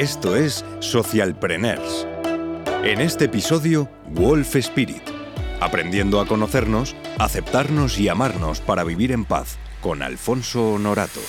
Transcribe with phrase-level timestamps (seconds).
[0.00, 2.06] Esto es Socialpreneurs.
[2.82, 5.02] En este episodio, Wolf Spirit.
[5.60, 11.20] Aprendiendo a conocernos, aceptarnos y amarnos para vivir en paz, con Alfonso Honorato.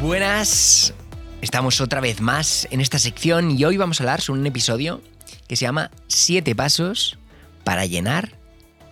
[0.00, 0.94] Buenas,
[1.42, 5.02] estamos otra vez más en esta sección y hoy vamos a hablar sobre un episodio
[5.46, 7.18] que se llama Siete pasos
[7.64, 8.30] para llenar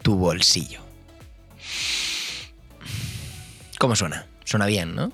[0.02, 0.80] tu bolsillo.
[3.78, 4.26] ¿Cómo suena?
[4.44, 5.12] Suena bien, ¿no?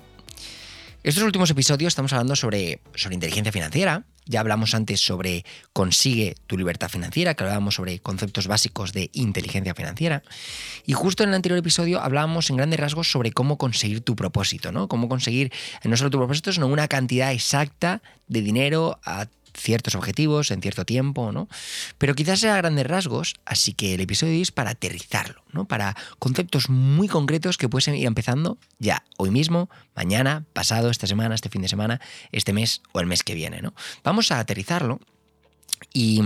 [1.03, 4.03] Estos últimos episodios estamos hablando sobre, sobre inteligencia financiera.
[4.27, 9.73] Ya hablamos antes sobre consigue tu libertad financiera, que hablábamos sobre conceptos básicos de inteligencia
[9.73, 10.21] financiera.
[10.85, 14.71] Y justo en el anterior episodio hablábamos en grandes rasgos sobre cómo conseguir tu propósito,
[14.71, 14.87] ¿no?
[14.87, 15.51] Cómo conseguir
[15.83, 20.85] no solo tu propósito, sino una cantidad exacta de dinero a ciertos objetivos en cierto
[20.85, 21.47] tiempo, ¿no?
[21.97, 25.65] Pero quizás sea a grandes rasgos, así que el episodio es para aterrizarlo, ¿no?
[25.65, 31.35] Para conceptos muy concretos que puedes ir empezando ya, hoy mismo, mañana, pasado, esta semana,
[31.35, 32.01] este fin de semana,
[32.31, 33.73] este mes o el mes que viene, ¿no?
[34.03, 34.99] Vamos a aterrizarlo
[35.93, 36.21] y,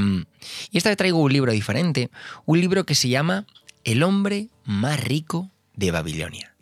[0.74, 2.10] esta vez traigo un libro diferente,
[2.46, 3.46] un libro que se llama
[3.84, 6.56] El hombre más rico de Babilonia,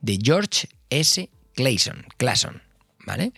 [0.00, 1.28] de George S.
[1.54, 2.62] Clayson, Clayson,
[3.04, 3.32] ¿vale?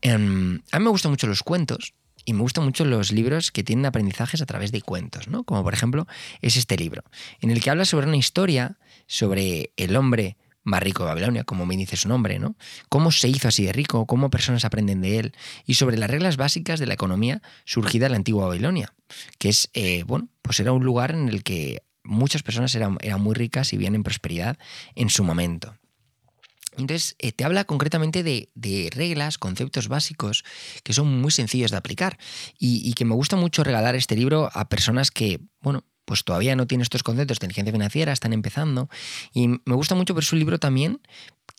[0.00, 3.62] Em, a mí me gustan mucho los cuentos y me gustan mucho los libros que
[3.62, 5.44] tienen aprendizajes a través de cuentos, ¿no?
[5.44, 6.06] Como por ejemplo
[6.40, 7.02] es este libro,
[7.40, 11.66] en el que habla sobre una historia sobre el hombre más rico de Babilonia, como
[11.66, 12.56] me dice su nombre, ¿no?
[12.88, 15.32] Cómo se hizo así de rico, cómo personas aprenden de él,
[15.66, 18.94] y sobre las reglas básicas de la economía surgida en la antigua Babilonia,
[19.38, 23.20] que es, eh, bueno, pues era un lugar en el que muchas personas eran, eran
[23.20, 24.58] muy ricas y vivían en prosperidad
[24.94, 25.74] en su momento.
[26.76, 30.44] Entonces, eh, te habla concretamente de, reglas, conceptos básicos
[30.82, 32.18] que son muy sencillos de aplicar
[32.58, 36.66] y, que me gusta mucho regalar este libro a personas que, bueno, pues todavía no
[36.66, 38.88] tienen estos conceptos de inteligencia financiera, están empezando.
[39.32, 41.00] Y me gusta mucho, pero es un libro también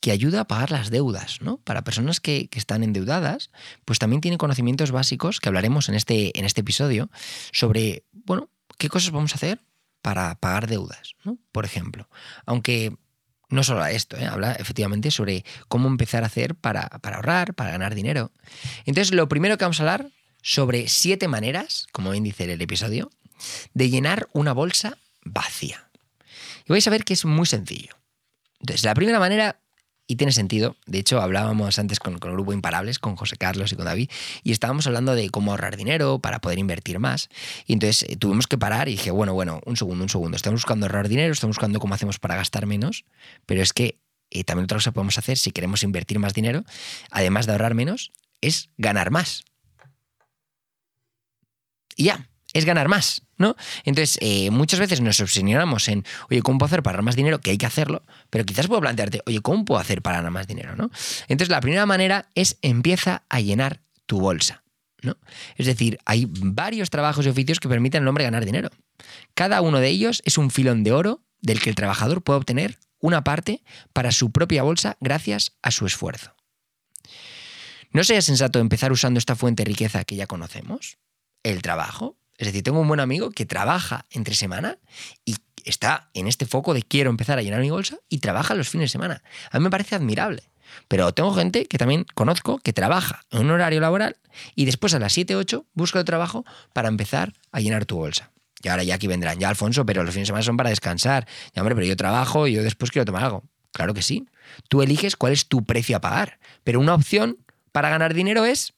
[0.02, 1.58] que ayuda a pagar las deudas, ¿no?
[1.58, 3.52] Para personas que, están endeudadas,
[3.86, 7.09] pues también tiene conocimientos básicos que hablaremos en este, en este episodio
[7.52, 9.61] sobre, bueno, qué cosas vamos a hacer
[10.02, 11.38] para pagar deudas, ¿no?
[11.52, 12.09] Por ejemplo.
[12.45, 12.98] Aunque
[13.53, 14.25] no solo a esto, ¿eh?
[14.25, 18.31] habla efectivamente sobre cómo empezar a hacer para, para, ahorrar, para ganar dinero.
[18.86, 20.09] Entonces, lo primero que vamos a hablar
[20.41, 23.11] sobre siete maneras, como bien dice el episodio,
[23.73, 25.87] de llenar una bolsa vacía.
[26.65, 27.95] Y vais a ver que es muy sencillo.
[28.59, 29.59] Entonces, la primera manera
[30.08, 30.75] y tiene sentido.
[30.86, 34.09] De hecho, hablábamos antes con, el grupo Imparables, con José Carlos y con David,
[34.43, 37.30] y estábamos hablando de cómo ahorrar dinero para poder invertir más.
[37.65, 40.36] Y entonces eh, tuvimos que parar y dije, bueno, bueno, un segundo, un segundo.
[40.36, 43.05] Estamos buscando ahorrar dinero, estamos buscando cómo hacemos para gastar menos,
[43.45, 43.99] pero es que
[44.30, 46.64] eh, también otra cosa podemos hacer si queremos invertir más dinero,
[47.11, 49.43] además de ahorrar menos, es ganar más.
[51.95, 53.55] Y ya, es ganar más, ¿no?
[53.83, 57.41] Entonces, eh, muchas veces nos obsesionamos en, oye, ¿cómo puedo hacer para ganar más dinero?
[57.41, 60.47] Que hay que hacerlo, pero quizás puedo plantearte, oye, ¿cómo puedo hacer para ganar más
[60.47, 60.91] dinero, ¿no?
[61.27, 64.64] Entonces, la primera manera es empieza a llenar tu bolsa,
[65.02, 65.17] ¿no?
[65.55, 68.70] Es decir, hay varios trabajos y oficios que permiten al hombre ganar dinero.
[69.33, 72.77] Cada uno de ellos es un filón de oro del que el trabajador puede obtener
[72.99, 76.33] una parte para su propia bolsa gracias a su esfuerzo.
[77.91, 80.97] ¿No sería sensato empezar usando esta fuente de riqueza que ya conocemos?
[81.43, 84.77] El trabajo, es decir, tengo un buen amigo que trabaja entre semana
[85.26, 85.36] y
[85.66, 88.86] está en este foco de quiero empezar a llenar mi bolsa y trabaja los fines
[88.86, 89.23] de semana.
[89.52, 90.44] A mí me parece admirable.
[90.88, 94.17] Pero tengo gente que también conozco que trabaja en un horario laboral
[94.55, 98.32] y después a las 7, 8 busca el trabajo para empezar a llenar tu bolsa.
[98.64, 101.27] Y ahora ya aquí vendrán, ya Alfonso, pero los fines de semana son para descansar.
[101.54, 103.44] Ya hombre, pero yo trabajo y yo después quiero tomar algo.
[103.71, 104.27] Claro que sí.
[104.70, 106.39] Tú eliges cuál es tu precio a pagar.
[106.64, 107.38] Pero una opción
[107.71, 108.73] para ganar dinero es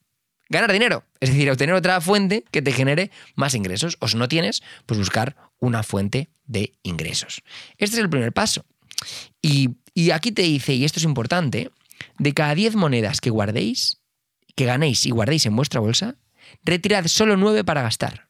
[0.49, 1.03] ganar dinero.
[1.19, 3.97] Es decir, obtener otra fuente que te genere más ingresos.
[3.99, 7.41] O si no tienes, pues buscar una fuente de ingresos.
[7.77, 8.65] Este es el primer paso.
[9.41, 9.75] Y,
[10.11, 11.71] aquí te dice, y esto es importante,
[12.17, 14.01] de cada 10 monedas que guardéis,
[14.55, 16.15] que ganéis y guardéis en vuestra bolsa,
[16.63, 18.29] retirad solo 9 para gastar.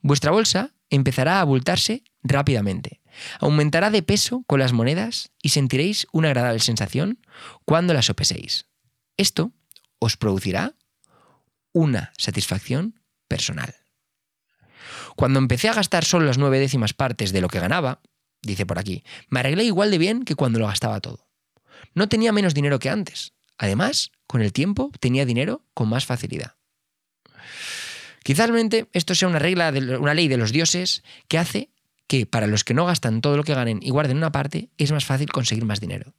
[0.00, 3.00] Vuestra bolsa empezará a abultarse rápidamente.
[3.38, 7.20] Aumentará de peso con las monedas y sentiréis una agradable sensación
[7.64, 8.66] cuando las sopeséis.
[9.16, 9.52] Esto
[9.98, 10.74] os producirá
[11.74, 13.74] una satisfacción personal.
[15.16, 18.00] Cuando empecé a gastar solo las nueve décimas partes de lo que ganaba,
[18.42, 21.28] dice por aquí, me arreglé igual de bien que cuando lo gastaba todo.
[21.94, 23.34] No tenía menos dinero que antes.
[23.58, 26.56] Además, con el tiempo tenía dinero con más facilidad.
[28.22, 28.50] Quizás
[28.92, 31.70] esto sea una regla, una ley de los dioses que hace
[32.06, 34.92] que para los que no gastan todo lo que ganen y guarden una parte, es
[34.92, 36.14] más fácil conseguir más dinero.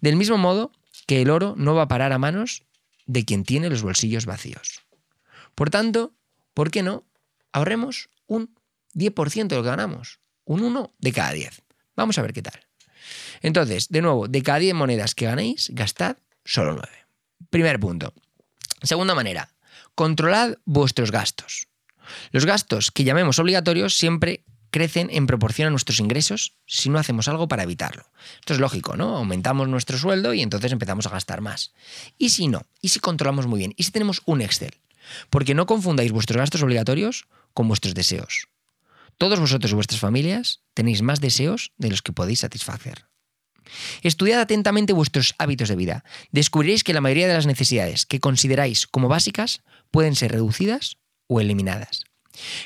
[0.00, 0.72] Del mismo modo
[1.06, 2.64] que el oro no va a parar a manos
[3.06, 4.87] de quien tiene los bolsillos vacíos.
[5.58, 6.14] Por tanto,
[6.54, 7.04] ¿por qué no?
[7.52, 8.54] Ahorremos un
[8.94, 11.64] 10% de lo que ganamos, un 1 de cada 10.
[11.96, 12.60] Vamos a ver qué tal.
[13.42, 16.88] Entonces, de nuevo, de cada 10 monedas que ganéis, gastad solo 9.
[17.50, 18.14] Primer punto.
[18.84, 19.50] Segunda manera,
[19.96, 21.66] Controlad vuestros gastos.
[22.30, 27.26] Los gastos que llamemos obligatorios siempre crecen en proporción a nuestros ingresos si no hacemos
[27.26, 28.04] algo para evitarlo.
[28.38, 29.16] Esto es lógico, ¿no?
[29.16, 31.74] Aumentamos nuestro sueldo y entonces empezamos a gastar más.
[32.16, 32.62] ¿Y si no?
[32.80, 33.74] ¿Y si controlamos muy bien?
[33.76, 34.78] ¿Y si tenemos un Excel?
[35.30, 38.48] Porque no confundáis vuestros gastos obligatorios con vuestros deseos.
[39.18, 43.06] Todos vosotros y vuestras familias tenéis más deseos de los que podéis satisfacer.
[44.02, 46.04] Estudiad atentamente vuestros hábitos de vida.
[46.30, 51.40] Descubriréis que la mayoría de las necesidades que consideráis como básicas pueden ser reducidas o
[51.40, 52.04] eliminadas.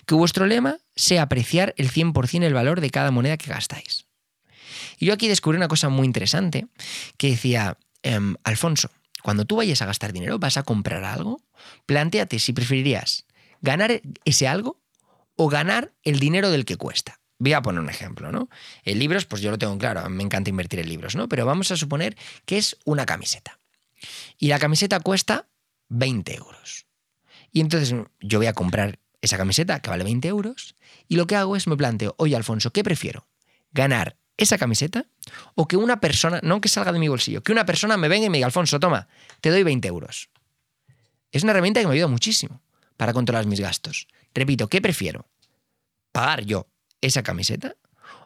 [0.07, 4.07] Que vuestro lema sea apreciar el 100% el valor de cada moneda que gastáis.
[4.99, 6.67] Y yo aquí descubrí una cosa muy interesante
[7.17, 8.91] que decía, em, Alfonso,
[9.23, 11.43] cuando tú vayas a gastar dinero, vas a comprar algo,
[11.87, 13.27] planteate si preferirías
[13.61, 14.81] ganar ese algo
[15.37, 17.21] o ganar el dinero del que cuesta.
[17.39, 18.49] Voy a poner un ejemplo, ¿no?
[18.85, 21.29] En libros, pues yo lo tengo claro, me encanta invertir en libros, ¿no?
[21.29, 23.59] Pero vamos a suponer que es una camiseta.
[24.39, 25.49] Y la camiseta cuesta
[25.89, 26.87] 20 euros.
[27.51, 30.75] Y entonces yo voy a comprar esa camiseta que vale 20 euros
[31.09, 33.29] y lo que hago es me planteo, oye Alfonso, ¿qué prefiero?
[33.73, 35.07] ¿Ganar esa camiseta
[35.55, 38.27] o que una persona, no que salga de mi bolsillo, que una persona me venga
[38.27, 39.09] y me diga, Alfonso, toma,
[39.41, 40.31] te doy 20 euros?
[41.31, 42.63] Es una herramienta que me ayuda muchísimo
[42.97, 44.07] para controlar mis gastos.
[44.35, 45.29] Repito, ¿qué prefiero?
[46.13, 46.69] ¿Pagar yo
[47.01, 47.77] esa camiseta?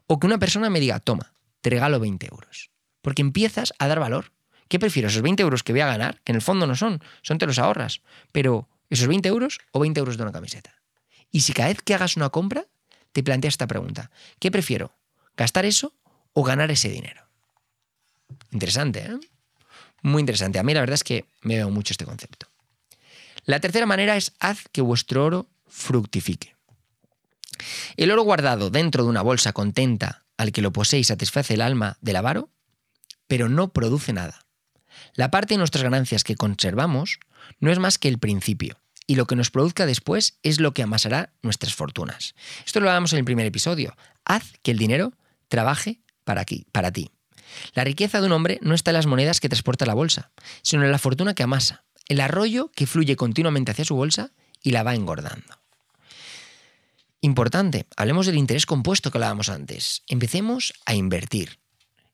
[0.07, 2.71] ¿O que una persona me diga, toma, te regalo 20 euros?
[3.03, 4.33] Porque empiezas a dar valor.
[4.69, 5.09] ¿Qué prefiero?
[5.09, 6.21] ¿Esos 20 euros que voy a ganar?
[6.23, 8.03] Que en el fondo no son, son te los ahorras.
[8.33, 10.75] Pero, ¿esos 20 euros o 20 euros de una camiseta?
[11.31, 12.67] Y si cada vez que hagas una compra,
[13.13, 14.11] te planteas esta pregunta.
[14.41, 14.93] ¿Qué prefiero?
[15.37, 15.93] ¿Gastar eso
[16.33, 17.23] o ganar ese dinero?
[18.51, 19.19] Interesante, ¿eh?
[20.03, 20.59] Muy interesante.
[20.59, 22.47] A mí la verdad es que me veo mucho este concepto.
[23.45, 26.55] La tercera manera es haz que vuestro oro fructifique.
[27.97, 31.61] El oro guardado dentro de una bolsa contenta al que lo posee y satisface el
[31.61, 32.51] alma del avaro,
[33.27, 34.47] pero no produce nada.
[35.15, 37.19] La parte de nuestras ganancias que conservamos
[37.61, 40.83] no es más que el principio, y lo que nos produzca después es lo que
[40.83, 42.35] amasará nuestras fortunas.
[42.65, 43.97] Esto lo hablamos en el primer episodio.
[44.25, 45.13] Haz que el dinero
[45.49, 47.11] trabaje para, aquí, para ti.
[47.75, 50.33] La riqueza de un hombre no está en las monedas que transporta la bolsa,
[50.63, 54.33] sino en la fortuna que amasa, el arroyo que fluye continuamente hacia su bolsa
[54.63, 55.61] y la va engordando.
[57.21, 60.03] Importante, hablemos del interés compuesto que hablábamos antes.
[60.07, 61.59] Empecemos a invertir.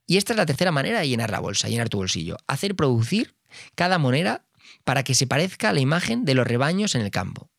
[0.06, 2.36] Y esta es la tercera manera de llenar la bolsa, llenar tu bolsillo.
[2.46, 3.34] Hacer producir
[3.74, 4.46] cada moneda
[4.84, 7.50] para que se parezca a la imagen de los rebaños en el campo.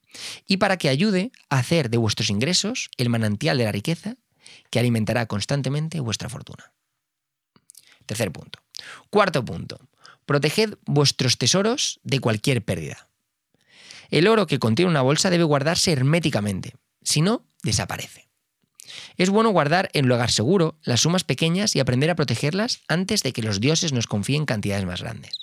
[0.48, 4.16] Y para que ayude a hacer de vuestros ingresos el manantial de la riqueza
[4.74, 6.74] que alimentará constantemente vuestra fortuna.
[8.08, 8.58] Tercer punto.
[9.12, 9.78] Cuarto punto.
[10.26, 13.08] Proteged vuestros tesoros de cualquier pérdida.
[14.10, 16.74] El oro que contiene una bolsa debe guardarse herméticamente,
[17.04, 18.32] si no, desaparece.
[19.16, 23.32] Es bueno guardar en lugar seguro las sumas pequeñas y aprender a protegerlas antes de
[23.32, 25.38] que los dioses nos confíen cantidades más grandes.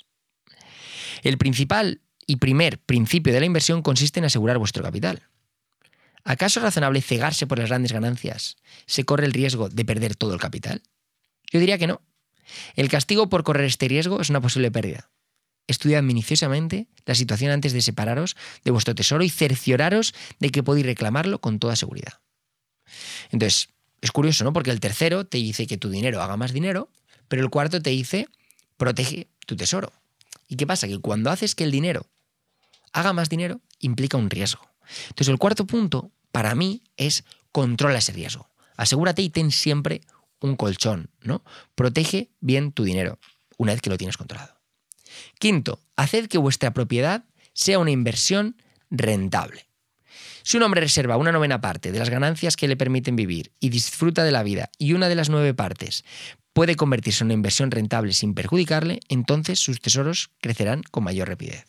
[1.23, 5.23] El principal y primer principio de la inversión consiste en asegurar vuestro capital.
[6.23, 8.57] ¿Acaso es razonable cegarse por las grandes ganancias?
[8.85, 10.81] ¿Se corre el riesgo de perder todo el capital?
[11.51, 12.01] Yo diría que no.
[12.75, 15.09] El castigo por correr este riesgo es una posible pérdida.
[15.67, 20.85] Estudiad minuciosamente la situación antes de separaros de vuestro tesoro y cercioraros de que podéis
[20.85, 22.19] reclamarlo con toda seguridad.
[23.31, 23.69] Entonces,
[24.01, 24.53] es curioso, ¿no?
[24.53, 26.89] Porque el tercero te dice que tu dinero haga más dinero,
[27.27, 28.27] pero el cuarto te dice
[28.77, 29.93] protege tu tesoro.
[30.47, 30.87] ¿Y qué pasa?
[30.87, 32.07] Que cuando haces que el dinero
[32.91, 34.70] haga más dinero, implica un riesgo.
[35.09, 38.49] Entonces, el cuarto punto, para mí, es controla ese riesgo.
[38.77, 40.01] Asegúrate y ten siempre
[40.39, 41.43] un colchón, ¿no?
[41.75, 43.19] Protege bien tu dinero
[43.57, 44.59] una vez que lo tienes controlado.
[45.39, 48.55] Quinto, haced que vuestra propiedad sea una inversión
[48.89, 49.67] rentable.
[50.43, 53.69] Si un hombre reserva una novena parte de las ganancias que le permiten vivir y
[53.69, 56.03] disfruta de la vida y una de las nueve partes
[56.53, 61.65] puede convertirse en una inversión rentable sin perjudicarle, entonces sus tesoros crecerán con mayor rapidez.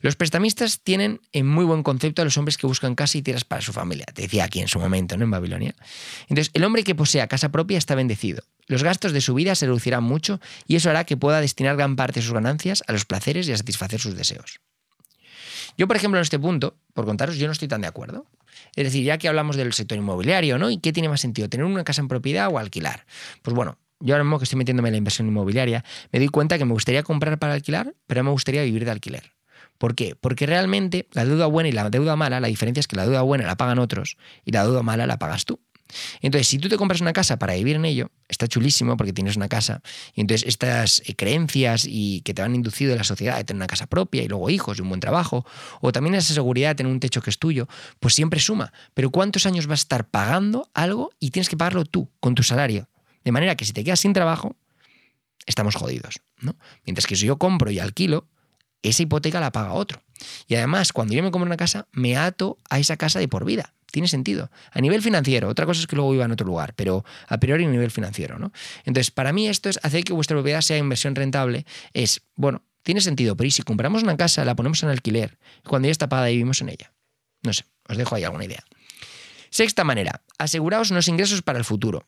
[0.00, 3.44] Los prestamistas tienen en muy buen concepto a los hombres que buscan casa y tierras
[3.44, 4.06] para su familia.
[4.06, 5.24] Te decía aquí en su momento, ¿no?
[5.24, 5.74] En Babilonia.
[6.22, 8.42] Entonces, el hombre que posea casa propia está bendecido.
[8.66, 11.96] Los gastos de su vida se reducirán mucho y eso hará que pueda destinar gran
[11.96, 14.60] parte de sus ganancias a los placeres y a satisfacer sus deseos.
[15.76, 18.26] Yo, por ejemplo, en este punto, por contaros, yo no estoy tan de acuerdo.
[18.76, 20.70] Es decir, ya que hablamos del sector inmobiliario, ¿no?
[20.70, 21.48] ¿Y qué tiene más sentido?
[21.48, 23.06] ¿Tener una casa en propiedad o alquilar?
[23.42, 26.58] Pues bueno, yo ahora mismo que estoy metiéndome en la inversión inmobiliaria, me doy cuenta
[26.58, 29.39] que me gustaría comprar para alquilar, pero me gustaría vivir de alquiler.
[29.80, 30.14] ¿Por qué?
[30.14, 33.22] Porque realmente la deuda buena y la deuda mala, la diferencia es que la deuda
[33.22, 35.58] buena la pagan otros y la deuda mala la pagas tú.
[36.20, 39.36] Entonces, si tú te compras una casa para vivir en ello, está chulísimo porque tienes
[39.36, 39.80] una casa.
[40.14, 43.56] Y entonces estas eh, creencias y que te han inducido de la sociedad de tener
[43.56, 45.46] una casa propia y luego hijos y un buen trabajo,
[45.80, 47.66] o también esa seguridad de tener un techo que es tuyo,
[48.00, 48.74] pues siempre suma.
[48.92, 52.42] Pero ¿cuántos años vas a estar pagando algo y tienes que pagarlo tú con tu
[52.42, 52.90] salario?
[53.24, 54.56] De manera que si te quedas sin trabajo,
[55.46, 56.20] estamos jodidos.
[56.38, 56.54] ¿no?
[56.84, 58.28] Mientras que si yo compro y alquilo,
[58.82, 60.02] esa hipoteca la paga otro.
[60.46, 63.44] Y además, cuando yo me compro una casa, me ato a esa casa de por
[63.44, 63.74] vida.
[63.90, 64.50] Tiene sentido.
[64.70, 67.64] A nivel financiero, otra cosa es que luego viva en otro lugar, pero a priori
[67.64, 68.52] a nivel financiero, ¿no?
[68.84, 71.66] Entonces, para mí esto es hacer que vuestra propiedad sea inversión rentable.
[71.92, 75.86] Es, bueno, tiene sentido, pero ¿y si compramos una casa, la ponemos en alquiler, cuando
[75.86, 76.92] ya está pagada y vivimos en ella?
[77.42, 78.62] No sé, os dejo ahí alguna idea.
[79.50, 82.06] Sexta manera, aseguraos unos ingresos para el futuro.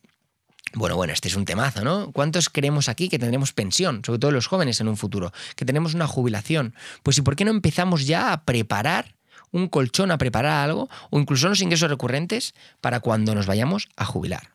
[0.75, 2.11] Bueno, bueno, este es un temazo, ¿no?
[2.11, 5.93] ¿Cuántos creemos aquí que tendremos pensión, sobre todo los jóvenes en un futuro, que tenemos
[5.93, 6.73] una jubilación?
[7.03, 9.15] Pues ¿y por qué no empezamos ya a preparar
[9.51, 14.05] un colchón, a preparar algo, o incluso unos ingresos recurrentes para cuando nos vayamos a
[14.05, 14.49] jubilar?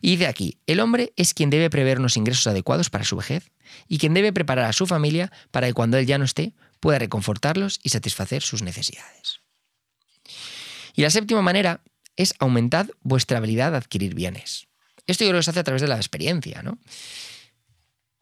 [0.00, 3.50] Y de aquí, el hombre es quien debe prever unos ingresos adecuados para su vejez
[3.88, 7.00] y quien debe preparar a su familia para que cuando él ya no esté pueda
[7.00, 9.40] reconfortarlos y satisfacer sus necesidades.
[10.94, 11.82] Y la séptima manera
[12.16, 14.69] es aumentar vuestra habilidad de adquirir bienes.
[15.06, 16.78] Esto yo creo que se hace a través de la experiencia, ¿no?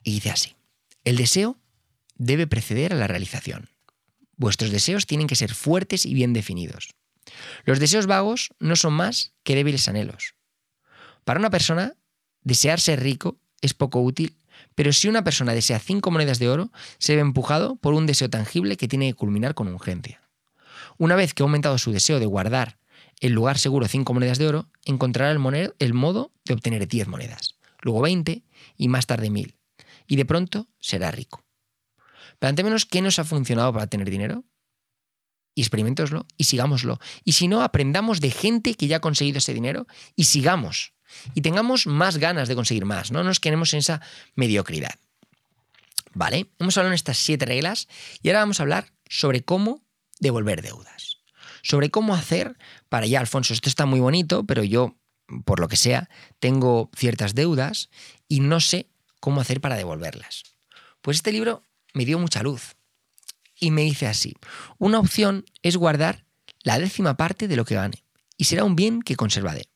[0.03, 0.57] Y dice así,
[1.05, 1.59] el deseo
[2.17, 3.71] debe preceder a la realización.
[4.37, 6.91] Vuestros deseos tienen que ser fuertes y bien definidos.
[7.65, 10.35] Los deseos vagos no son más que débiles anhelos.
[11.25, 11.95] Para una persona,
[12.43, 14.39] desear ser rico es poco útil,
[14.75, 18.31] pero si una persona desea cinco monedas de oro, se ve empujado por un deseo
[18.31, 20.23] tangible que tiene que culminar con urgencia.
[20.97, 22.79] Una vez que ha aumentado su deseo de guardar
[23.21, 25.39] el lugar seguro 5 monedas de oro, encontrará el,
[25.95, 28.45] modo de obtener 10 monedas, luego 20
[28.77, 29.57] y más tarde 1000.
[30.07, 31.45] Y de pronto será rico.
[32.39, 34.45] Plantémonos qué nos ha funcionado para tener dinero
[35.55, 37.01] y experimentoslo y sigámoslo.
[37.25, 40.93] Y si no, aprendamos de gente que ya ha conseguido ese dinero y sigamos.
[41.35, 44.01] Y tengamos más ganas de conseguir más, no nos quedemos en esa
[44.35, 44.95] mediocridad.
[46.15, 46.51] ¿Vale?
[46.59, 47.89] Hemos hablado en estas siete reglas
[48.23, 49.83] y ahora vamos a hablar sobre cómo
[50.21, 51.08] devolver deudas
[51.69, 52.57] sobre cómo hacer
[52.89, 54.97] para ya, Alfonso, esto está muy bonito, pero yo,
[55.45, 56.09] por lo que sea,
[56.39, 57.91] tengo ciertas deudas
[58.27, 58.89] y no sé
[59.21, 60.45] cómo hacer para devolverlas.
[61.03, 62.77] Pues este libro me dio mucha luz
[63.61, 64.35] y me dice así,
[64.79, 66.25] una opción es guardar
[66.63, 68.03] la décima parte de lo que gane
[68.39, 69.69] y será un bien que conservaré.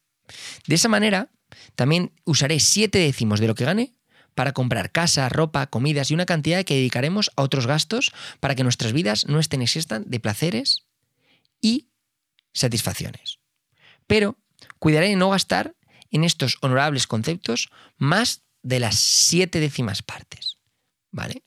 [0.66, 1.30] De esa manera,
[1.74, 3.92] también usaré siete décimos de lo que gane
[4.34, 8.62] para comprar casa, ropa, comidas y una cantidad que dedicaremos a otros gastos para que
[8.62, 10.81] nuestras vidas no estén existan de placeres
[11.62, 11.88] y
[12.52, 13.38] satisfacciones.
[14.06, 14.36] Pero
[14.78, 15.74] cuidaré de no gastar
[16.10, 20.58] en estos honorables conceptos más de las siete décimas partes.
[21.10, 21.42] ¿Vale?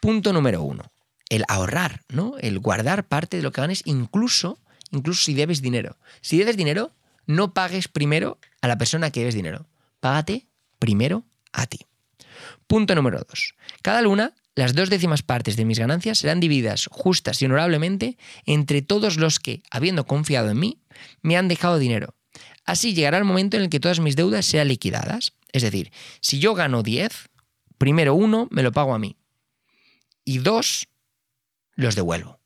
[0.00, 0.92] Punto número uno.
[1.28, 2.36] El ahorrar, ¿no?
[2.38, 5.96] El guardar parte de lo que ganes, incluso, incluso si debes dinero.
[6.20, 6.94] Si debes dinero,
[7.26, 9.66] no pagues primero a la persona que debes dinero.
[10.00, 10.46] Págate
[10.78, 11.86] primero a ti.
[12.66, 13.54] Punto número dos.
[13.82, 18.82] Cada luna las dos décimas partes de mis ganancias serán divididas justas y honorablemente entre
[18.82, 20.78] todos los que, habiendo confiado en mí,
[21.22, 22.14] me han dejado dinero.
[22.64, 25.34] Así llegará el momento en el que todas mis deudas sean liquidadas.
[25.52, 27.28] Es decir, si yo gano 10,
[27.78, 29.16] primero uno me lo pago a mí
[30.24, 30.88] y dos
[31.74, 32.40] los devuelvo.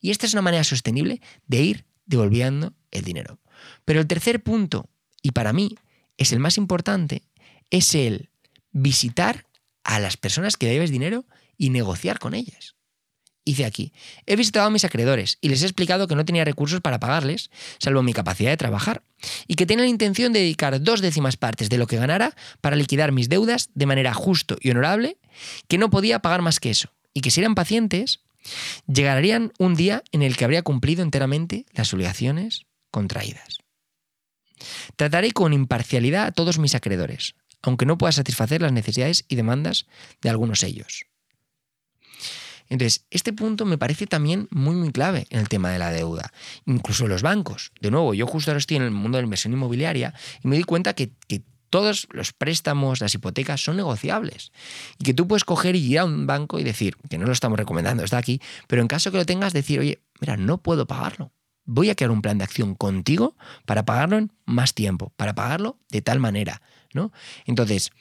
[0.00, 3.40] Y esta es una manera sostenible de ir devolviendo el dinero.
[3.84, 4.88] Pero el tercer punto,
[5.22, 5.76] y para mí
[6.18, 7.22] es el más importante,
[7.70, 8.30] es el
[8.70, 9.46] visitar
[9.82, 11.24] a las personas que debes dinero
[11.56, 12.74] y negociar con ellas.
[13.46, 13.92] Hice aquí,
[14.24, 17.50] he visitado a mis acreedores y les he explicado que no tenía recursos para pagarles,
[17.78, 19.02] salvo mi capacidad de trabajar,
[19.46, 22.76] y que tenía la intención de dedicar dos décimas partes de lo que ganara para
[22.76, 25.18] liquidar mis deudas de manera justo y honorable,
[25.68, 28.20] que no podía pagar más que eso, y que si eran pacientes,
[28.86, 33.58] llegarían un día en el que habría cumplido enteramente las obligaciones contraídas.
[34.96, 39.86] Trataré con imparcialidad a todos mis acreedores, aunque no pueda satisfacer las necesidades y demandas
[40.22, 41.06] de algunos de ellos.
[42.74, 46.32] Entonces, este punto me parece también muy, muy clave en el tema de la deuda.
[46.66, 47.70] Incluso los bancos.
[47.80, 50.12] De nuevo, yo justo ahora estoy en el mundo de la inversión inmobiliaria
[50.42, 51.12] y me doy cuenta que,
[51.70, 54.50] todos los préstamos, las hipotecas son negociables.
[54.98, 57.32] Y que tú puedes coger y ir a un banco y decir, que no lo
[57.32, 60.86] estamos recomendando, está aquí, pero en caso que lo tengas, decir, oye, mira, no puedo
[60.86, 61.32] pagarlo.
[61.64, 65.78] Voy a crear un plan de acción contigo para pagarlo en más tiempo, para pagarlo
[65.90, 66.60] de tal manera,
[66.92, 67.12] ¿no?
[67.44, 67.92] Entonces,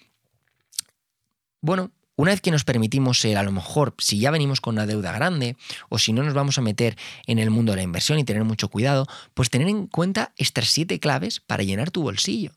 [1.62, 4.86] bueno, una vez que nos permitimos ser, a lo mejor, si ya venimos con una
[4.86, 5.56] deuda grande
[5.90, 8.44] o si no nos vamos a meter en el mundo de la inversión y tener
[8.44, 12.52] mucho cuidado, pues tener en cuenta estas siete claves para llenar tu bolsillo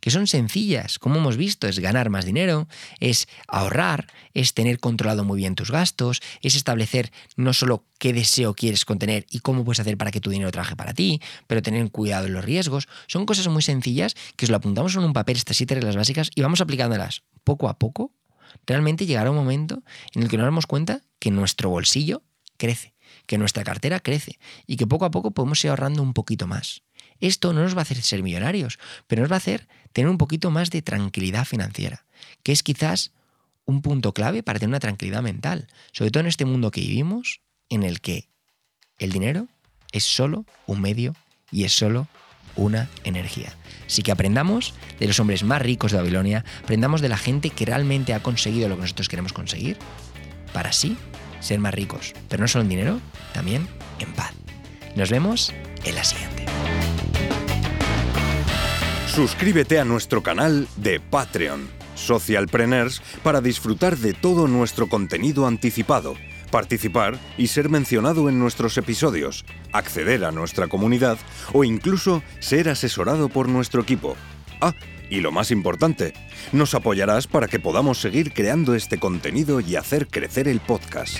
[0.00, 5.24] que son sencillas, como hemos visto, es ganar más dinero, es ahorrar, es tener controlado
[5.24, 9.80] muy bien tus gastos, es establecer no solo qué deseo quieres contener y cómo puedes
[9.80, 12.88] hacer para que tu dinero trabaje para ti, pero tener cuidado en los riesgos.
[13.06, 16.30] Son cosas muy sencillas que os lo apuntamos en un papel, estas siete reglas básicas,
[16.34, 18.12] y vamos aplicándolas poco a poco
[18.66, 19.82] realmente llegará un momento
[20.14, 22.22] en el que nos damos cuenta que nuestro bolsillo
[22.56, 22.94] crece,
[23.26, 26.82] que nuestra cartera crece y que poco a poco podemos ir ahorrando un poquito más.
[27.20, 30.18] Esto no nos va a hacer ser millonarios, pero nos va a hacer tener un
[30.18, 32.04] poquito más de tranquilidad financiera,
[32.42, 33.12] que es quizás
[33.66, 37.40] un punto clave para tener una tranquilidad mental, sobre todo en este mundo que vivimos,
[37.68, 38.28] en el que
[38.98, 39.48] el dinero
[39.92, 41.14] es solo un medio
[41.50, 42.08] y es solo
[42.56, 43.52] una energía.
[43.86, 47.66] Así que aprendamos de los hombres más ricos de Babilonia, aprendamos de la gente que
[47.66, 49.78] realmente ha conseguido lo que nosotros queremos conseguir,
[50.52, 50.96] para así
[51.40, 53.00] ser más ricos, pero no solo en dinero,
[53.32, 53.66] también
[53.98, 54.32] en paz.
[54.94, 55.52] Nos vemos
[55.84, 56.46] en la siguiente.
[59.06, 66.14] Suscríbete a nuestro canal de Patreon, Socialpreneurs, para disfrutar de todo nuestro contenido anticipado,
[66.50, 71.18] participar y ser mencionado en nuestros episodios, acceder a nuestra comunidad
[71.52, 74.16] o incluso ser asesorado por nuestro equipo.
[74.60, 74.74] Ah,
[75.08, 76.14] y lo más importante,
[76.52, 81.16] nos apoyarás para que podamos seguir creando este contenido y hacer crecer el podcast.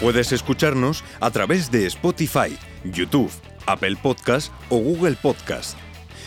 [0.00, 3.30] Puedes escucharnos a través de Spotify, YouTube,
[3.66, 5.78] Apple Podcast o Google Podcast.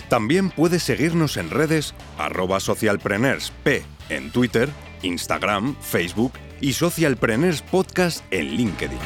[0.10, 4.68] También puedes seguirnos en redes arroba socialpreneursp en Twitter,
[5.04, 9.00] Instagram, Facebook y Socialpreneurs Podcast en LinkedIn.